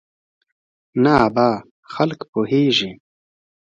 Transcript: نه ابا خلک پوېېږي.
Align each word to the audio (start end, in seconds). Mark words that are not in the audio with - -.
نه 1.03 1.11
ابا 1.27 1.49
خلک 1.93 2.19
پوېېږي. 2.31 2.91